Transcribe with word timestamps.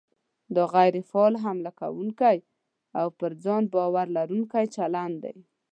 دا 0.55 0.63
غیر 0.73 0.95
فعال، 1.09 1.33
حمله 1.43 1.71
کوونکی 1.81 2.37
او 2.99 3.07
پر 3.19 3.31
ځان 3.43 3.63
باور 3.73 4.07
لرونکی 4.17 4.65
چلند 4.75 5.15
دی. 5.23 5.37